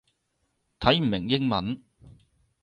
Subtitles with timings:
[0.79, 1.79] 睇唔明英文